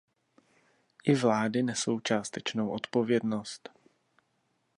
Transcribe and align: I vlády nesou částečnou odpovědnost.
I 1.05 1.15
vlády 1.15 1.63
nesou 1.63 1.99
částečnou 1.99 2.69
odpovědnost. 2.69 3.69